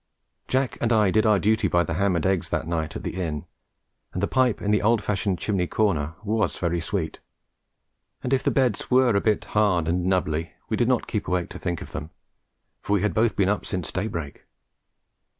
[0.47, 3.21] Jack and I did our duty by the ham and eggs that night at the
[3.21, 3.45] inn,
[4.13, 7.19] and the pipe in the old fashioned chimney corner was very sweet;
[8.23, 11.49] and if the beds were a bit hard and knubbly, we did not keep awake
[11.49, 12.09] to think of them,
[12.81, 14.47] for we had both been up since day break.